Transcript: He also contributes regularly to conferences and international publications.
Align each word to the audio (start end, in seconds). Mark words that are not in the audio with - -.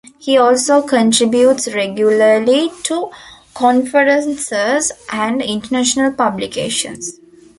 He 0.17 0.35
also 0.35 0.81
contributes 0.81 1.67
regularly 1.75 2.71
to 2.85 3.11
conferences 3.53 4.91
and 5.11 5.43
international 5.43 6.11
publications. 6.13 7.19